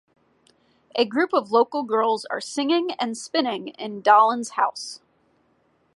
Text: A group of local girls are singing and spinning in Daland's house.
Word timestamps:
A 0.95 1.05
group 1.05 1.31
of 1.31 1.51
local 1.51 1.83
girls 1.83 2.25
are 2.25 2.41
singing 2.41 2.89
and 2.97 3.15
spinning 3.15 3.67
in 3.67 4.01
Daland's 4.01 4.53
house. 4.57 4.99